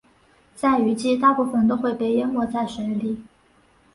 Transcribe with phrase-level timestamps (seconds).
[0.55, 3.23] 在雨季大部分都会被淹没在水里。